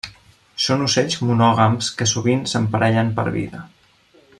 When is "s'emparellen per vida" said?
2.55-3.67